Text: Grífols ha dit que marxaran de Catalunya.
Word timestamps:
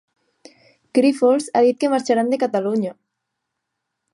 Grífols 0.99 1.49
ha 1.59 1.63
dit 1.67 1.79
que 1.83 1.91
marxaran 1.95 2.33
de 2.35 2.41
Catalunya. 2.45 2.95